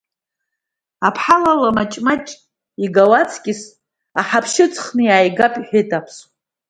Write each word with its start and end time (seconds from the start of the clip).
Аԥҳал 1.07 1.43
ала 1.53 1.69
маҷ-маҷ 1.75 2.25
игуа 2.85 3.17
аҵкьыс, 3.21 3.61
аҳаԥшьа 4.19 4.63
ыҵхны 4.65 5.01
иаагап, 5.05 5.53
иҳәыт 5.57 5.89
аԥсуа. 5.97 6.27